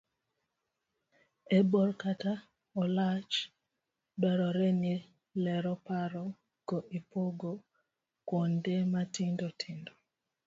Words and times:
e 1.57 1.59
bor 1.69 1.89
kata 2.03 2.33
olach, 2.81 3.35
dwarore 4.21 4.69
ni 4.81 4.93
lero 5.43 5.73
paro 5.87 6.25
go 6.67 6.77
ipogo 6.97 7.51
kuonde 8.27 8.73
matindo 8.93 9.47
tindo 9.59 9.93